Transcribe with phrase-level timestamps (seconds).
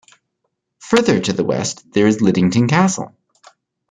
[0.79, 3.15] Further to the West, there is Liddington Castle.